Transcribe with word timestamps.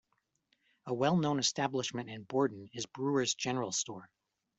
A 0.87 0.95
well 0.95 1.15
known 1.15 1.37
establishment 1.37 2.09
in 2.09 2.23
Borden 2.23 2.67
is 2.73 2.87
Brewer's 2.87 3.35
General 3.35 3.71
Store. 3.71 4.09